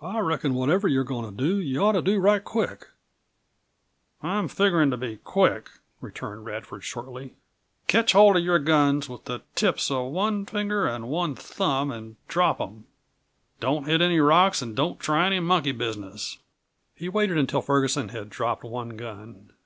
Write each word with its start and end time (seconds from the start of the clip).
I 0.00 0.18
reckon 0.20 0.54
whatever 0.54 0.88
you're 0.88 1.04
goin' 1.04 1.26
to 1.30 1.30
do 1.30 1.58
you 1.60 1.78
ought 1.84 1.92
to 1.92 2.00
do 2.00 2.18
right 2.18 2.42
quick." 2.42 2.88
"I'm 4.22 4.48
figuring 4.48 4.90
to 4.92 4.96
be 4.96 5.18
quick," 5.18 5.68
returned 6.00 6.46
Radford 6.46 6.82
shortly. 6.84 7.34
"Ketch 7.86 8.12
hold 8.12 8.38
of 8.38 8.42
your 8.42 8.58
guns 8.58 9.10
with 9.10 9.26
the 9.26 9.40
tips 9.54 9.90
of 9.90 10.10
one 10.10 10.46
finger 10.46 10.86
and 10.86 11.10
one 11.10 11.34
thumb 11.34 11.90
and 11.90 12.16
drop 12.28 12.56
them. 12.56 12.86
Don't 13.60 13.84
hit 13.84 14.00
any 14.00 14.20
rocks 14.20 14.62
and 14.62 14.74
don't 14.74 14.98
try 14.98 15.26
any 15.26 15.38
monkey 15.38 15.72
business." 15.72 16.38
He 16.94 17.10
waited 17.10 17.36
until 17.36 17.60
Ferguson 17.60 18.08
had 18.08 18.30
dropped 18.30 18.64
one 18.64 18.96
gun. 18.96 19.52